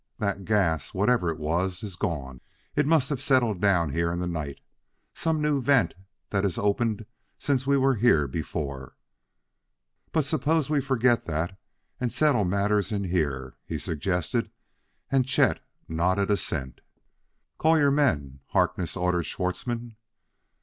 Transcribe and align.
"That 0.17 0.45
gas 0.45 0.95
whatever 0.95 1.29
it 1.29 1.37
was 1.37 1.83
is 1.83 1.95
gone; 1.95 2.41
it 2.75 2.87
must 2.87 3.09
have 3.09 3.21
settled 3.21 3.61
down 3.61 3.91
here 3.91 4.11
in 4.11 4.17
the 4.17 4.25
night. 4.25 4.59
Some 5.13 5.43
new 5.43 5.61
vent 5.61 5.93
that 6.31 6.43
has 6.43 6.57
opened 6.57 7.05
since 7.37 7.67
we 7.67 7.77
were 7.77 7.93
here 7.93 8.27
before. 8.27 8.95
"But 10.11 10.25
suppose 10.25 10.71
we 10.71 10.81
forget 10.81 11.25
that 11.25 11.55
and 11.99 12.11
settle 12.11 12.45
matters 12.45 12.91
in 12.91 13.03
here," 13.03 13.57
he 13.63 13.77
suggested; 13.77 14.49
and 15.11 15.23
Chet 15.27 15.61
nodded 15.87 16.31
assent. 16.31 16.81
"Call 17.59 17.77
your 17.77 17.91
men!" 17.91 18.39
Harkness 18.47 18.97
ordered 18.97 19.27
Schwartzmann. 19.27 19.97